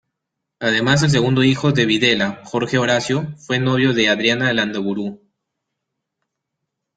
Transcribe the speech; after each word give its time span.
Además, 0.59 1.03
el 1.03 1.11
segundo 1.11 1.43
hijo 1.43 1.73
de 1.73 1.85
Videla 1.85 2.41
-Jorge 2.43 2.79
Horacio- 2.79 3.35
fue 3.37 3.59
novio 3.59 3.93
de 3.93 4.09
Adriana 4.09 4.51
Landaburu. 4.51 5.21